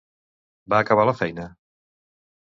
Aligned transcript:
Va 0.73 0.79
acabar 0.85 1.05
la 1.09 1.13
feina? 1.19 1.45